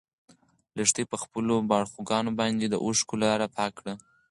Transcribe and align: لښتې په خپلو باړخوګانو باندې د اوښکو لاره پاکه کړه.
لښتې 0.77 1.03
په 1.11 1.17
خپلو 1.23 1.55
باړخوګانو 1.69 2.31
باندې 2.39 2.65
د 2.69 2.75
اوښکو 2.85 3.15
لاره 3.23 3.47
پاکه 3.55 3.75
کړه. 3.77 3.93